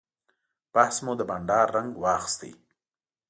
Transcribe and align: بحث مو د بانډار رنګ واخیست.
بحث 0.73 0.95
مو 1.03 1.13
د 1.19 1.21
بانډار 1.29 1.67
رنګ 1.77 1.91
واخیست. 2.03 2.41